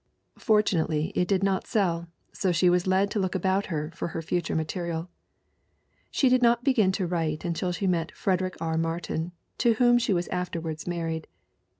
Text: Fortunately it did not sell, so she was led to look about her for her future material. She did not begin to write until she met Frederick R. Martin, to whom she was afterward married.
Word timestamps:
Fortunately 0.39 1.11
it 1.13 1.27
did 1.27 1.43
not 1.43 1.67
sell, 1.67 2.07
so 2.33 2.51
she 2.51 2.71
was 2.71 2.87
led 2.87 3.11
to 3.11 3.19
look 3.19 3.35
about 3.35 3.67
her 3.67 3.91
for 3.93 4.07
her 4.07 4.21
future 4.23 4.55
material. 4.55 5.11
She 6.09 6.27
did 6.27 6.41
not 6.41 6.63
begin 6.63 6.91
to 6.93 7.05
write 7.05 7.45
until 7.45 7.71
she 7.71 7.85
met 7.85 8.11
Frederick 8.13 8.57
R. 8.59 8.79
Martin, 8.79 9.31
to 9.59 9.73
whom 9.73 9.99
she 9.99 10.11
was 10.11 10.27
afterward 10.29 10.87
married. 10.87 11.27